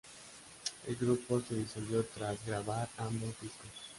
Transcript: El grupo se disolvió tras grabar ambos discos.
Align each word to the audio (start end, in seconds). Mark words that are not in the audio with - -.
El 0.87 0.95
grupo 0.95 1.39
se 1.41 1.53
disolvió 1.53 2.03
tras 2.03 2.43
grabar 2.43 2.89
ambos 2.97 3.39
discos. 3.39 3.67